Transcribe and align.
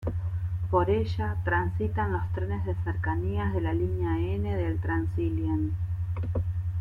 Por 0.71 0.89
ella 0.89 1.37
transitan 1.45 2.13
los 2.13 2.27
trenes 2.33 2.65
de 2.65 2.73
cercanías 2.83 3.53
de 3.53 3.61
la 3.61 3.71
línea 3.71 4.17
N 4.17 4.55
del 4.55 4.79
Transilien. 4.81 5.75